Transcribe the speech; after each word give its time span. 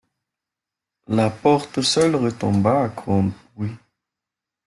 La 1.09 1.29
porte 1.29 1.83
seule 1.83 2.15
retomba, 2.15 2.85
à 2.85 2.87
grand 2.87 3.29
bruit. 3.55 3.75